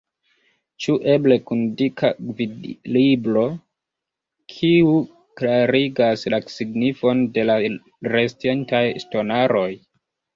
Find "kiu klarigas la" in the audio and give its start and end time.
4.53-6.39